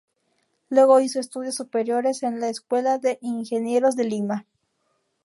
[0.69, 4.47] Luego hizo estudios superiores en la Escuela de Ingenieros de Lima.